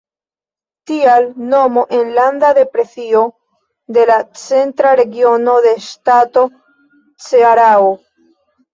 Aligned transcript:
Tial 0.91 1.27
nomo 1.51 1.83
"Enlanda 1.97 2.49
Depresio" 2.59 3.23
de 3.99 4.09
la 4.13 4.19
centra 4.47 4.97
regiono 5.03 5.57
de 5.71 5.77
ŝtato 5.93 6.49
Cearao. 7.31 7.97